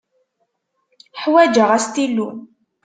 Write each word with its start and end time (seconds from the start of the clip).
Ḥwaǧeɣ 1.21 1.69
astilu. 1.77 2.27